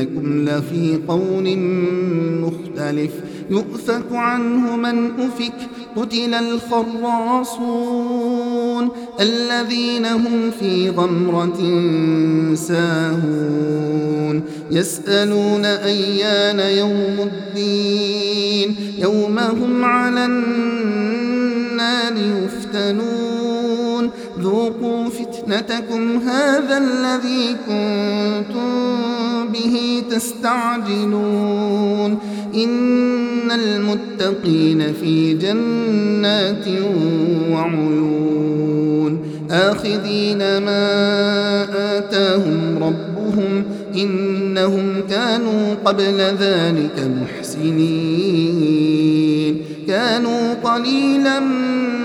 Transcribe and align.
إنكم 0.00 0.44
لفي 0.44 1.00
قول 1.08 1.58
مختلف. 2.40 3.10
يؤفك 3.50 4.12
عنه 4.12 4.76
من 4.76 5.10
أفك 5.20 5.52
قتل 5.96 6.34
الخراصون 6.34 7.68
الذين 9.20 10.06
هم 10.06 10.50
في 10.60 10.90
غمرة 10.90 11.56
ساهون. 12.54 14.42
يسألون 14.70 15.64
أيان 15.64 16.60
يوم 16.78 17.30
الدين 17.30 18.76
يوم 18.98 19.38
هم 19.38 19.84
على 19.84 20.24
النار 20.24 22.12
يفتنون. 22.16 23.35
ذوقوا 24.40 25.08
فتنتكم 25.08 26.16
هذا 26.16 26.78
الذي 26.78 27.56
كنتم 27.66 28.96
به 29.52 30.02
تستعجلون 30.10 31.56
إن 32.54 33.50
المتقين 33.50 34.92
في 34.92 35.34
جنات 35.34 36.68
وعيون 37.50 38.26
آخذين 39.50 40.38
ما 40.38 40.96
آتاهم 41.98 42.78
ربهم 42.80 43.64
إنهم 43.94 45.02
كانوا 45.10 45.74
قبل 45.84 46.18
ذلك 46.18 47.10
محسنين 47.22 48.75
كانوا 49.86 50.54
قليلا 50.54 51.40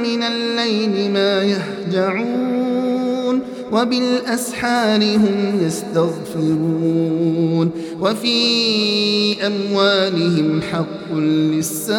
من 0.00 0.22
الليل 0.22 1.10
ما 1.12 1.42
يهجعون 1.42 3.40
وبالأسحار 3.72 5.02
هم 5.16 5.60
يستغفرون 5.62 7.70
وفي 8.00 9.46
أموالهم 9.46 10.60
حق 10.72 11.12
للسائل 11.14 11.96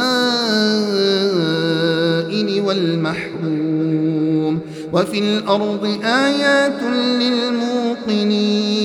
والمحروم 2.65 4.59
وفي 4.93 5.19
الأرض 5.19 5.99
آيات 6.03 6.83
للموقنين 7.21 8.77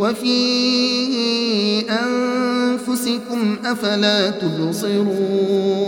وفي 0.00 0.38
أنفسكم 1.90 3.56
أفلا 3.64 4.30
تبصرون 4.30 5.87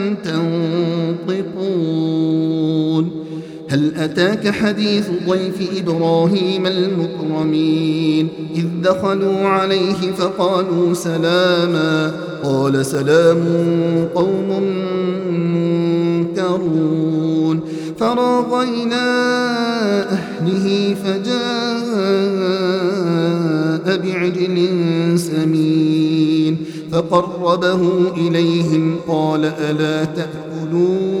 هل 3.71 3.91
أتاك 3.97 4.49
حديث 4.49 5.09
ضيف 5.27 5.55
إبراهيم 5.77 6.65
المكرمين؟ 6.65 8.27
إذ 8.55 8.65
دخلوا 8.83 9.39
عليه 9.39 10.11
فقالوا 10.17 10.93
سلاما. 10.93 12.11
قال 12.43 12.85
سلام 12.85 13.43
قوم 14.15 14.63
منكرون. 16.33 17.59
فراغ 17.99 18.63
إلى 18.63 19.05
أهله 20.11 20.95
فجاء 21.03 21.31
بعجل 23.97 24.67
سمين. 25.19 26.57
فقربه 26.91 27.81
إليهم 28.17 28.95
قال 29.07 29.45
ألا 29.45 30.03
تأكلون؟ 30.03 31.20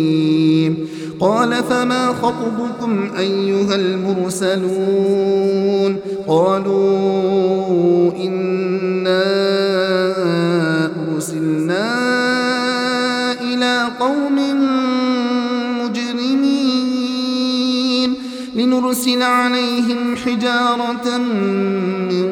قال 1.21 1.63
فما 1.63 2.07
خطبكم 2.07 3.11
أيها 3.17 3.75
المرسلون 3.75 5.11
قالوا 6.27 8.11
إنا 8.17 9.23
أرسلنا 11.13 11.91
إلى 13.41 13.87
قوم 13.99 14.35
مجرمين 15.83 17.21
لنرسل 18.55 19.21
عليهم 19.21 20.15
حجارة 20.25 21.17
من 22.11 22.27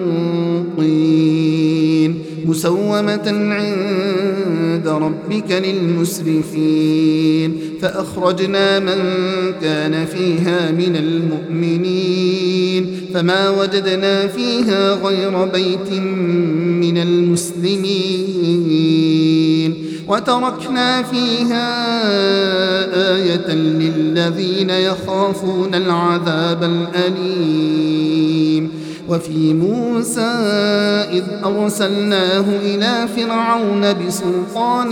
طين 0.78 2.22
مسومة 2.46 3.28
عند 3.28 4.88
ربك 4.88 5.52
للمسرفين 5.52 6.90
فأخرجنا 7.82 8.80
من 8.80 8.98
كان 9.62 10.06
فيها 10.06 10.72
من 10.72 10.96
المؤمنين 10.96 13.02
فما 13.14 13.50
وجدنا 13.50 14.28
فيها 14.28 14.94
غير 14.94 15.46
بيت 15.46 15.92
من 16.82 16.98
المسلمين 16.98 18.30
وتركنا 20.08 21.04
فيها 21.04 21.70
آية 23.16 23.54
للذين 23.54 24.70
يخافون 24.70 25.76
العذاب 25.76 26.64
الأليم 26.64 28.10
وفي 29.10 29.54
موسى 29.54 30.22
إذ 31.12 31.24
أرسلناه 31.46 32.46
إلى 32.64 33.08
فرعون 33.16 33.94
بسلطان 33.94 34.90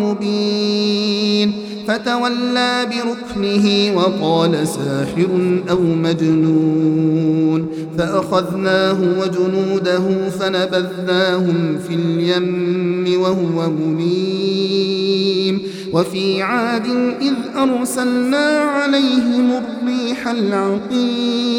مبين 0.00 1.63
فتولى 1.88 2.86
بركنه 2.86 3.96
وقال 3.96 4.68
ساحر 4.68 5.60
أو 5.70 5.80
مجنون 5.80 7.68
فأخذناه 7.98 8.98
وجنوده 9.20 10.30
فنبذناهم 10.30 11.78
في 11.88 11.94
اليم 11.94 13.20
وهو 13.20 13.70
مليم 13.70 15.62
وفي 15.92 16.42
عاد 16.42 16.86
إذ 17.20 17.34
أرسلنا 17.56 18.46
عليهم 18.60 19.50
الريح 19.50 20.28
العقيم 20.28 21.54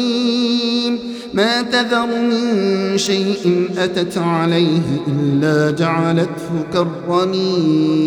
ما 1.34 1.62
تذر 1.62 2.06
من 2.06 2.98
شيء 2.98 3.68
أتت 3.78 4.18
عليه 4.18 4.82
إلا 5.08 5.70
جعلته 5.70 6.64
كالرميم 6.72 8.06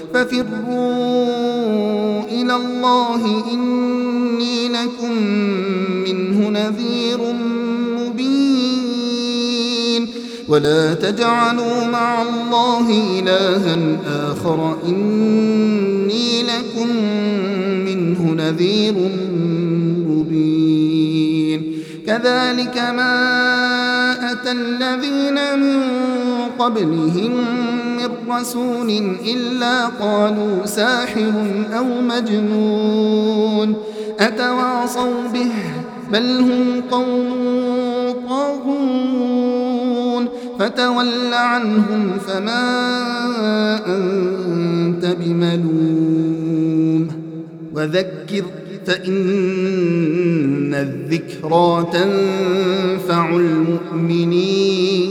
ففروا 0.13 1.71
إلى 2.23 2.55
الله 2.55 3.43
إني 3.53 4.69
لكم 4.69 5.13
منه 6.05 6.49
نذير 6.49 7.19
مبين. 7.97 8.71
ولا 10.47 10.93
تجعلوا 10.93 11.85
مع 11.85 12.21
الله 12.21 13.19
إلها 13.19 13.77
آخر 14.31 14.77
إني 14.85 16.43
لكم 16.43 16.87
منه 17.85 18.33
نذير 18.33 18.95
مبين. 20.07 21.61
كذلك 22.07 22.77
ما 22.77 23.15
أتى 24.31 24.51
الذين 24.51 25.59
من 25.59 25.81
قبلهم 26.59 27.33
من 28.01 28.31
رسول 28.31 28.89
إلا 29.35 29.85
قالوا 29.85 30.65
ساحر 30.65 31.31
أو 31.77 32.01
مجنون. 32.01 33.75
أتواصوا 34.19 35.27
به؟ 35.33 35.51
بل 36.11 36.39
هم 36.39 36.81
قوم 36.91 38.13
طاغون. 38.29 40.27
فتول 40.59 41.33
عنهم 41.33 42.11
فما 42.27 42.65
أنت 43.87 45.05
بملوم. 45.19 47.07
وذكر 47.75 48.43
فإن 48.85 50.73
الذكرى 50.73 51.85
تنفع 51.93 53.29
المؤمنين. 53.29 55.10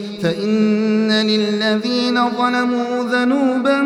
فإن 0.23 1.11
للذين 1.11 2.29
ظلموا 2.29 3.03
ذنوبا 3.11 3.81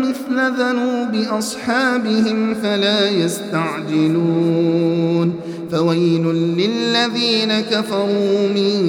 مثل 0.00 0.36
ذنوب 0.58 1.14
أصحابهم 1.38 2.54
فلا 2.54 3.10
يستعجلون. 3.10 4.66
فويل 5.72 6.24
للذين 6.34 7.60
كفروا 7.60 8.48
من 8.48 8.82